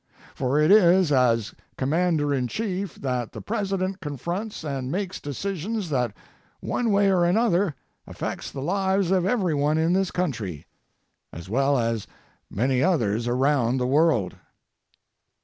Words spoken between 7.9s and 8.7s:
affects the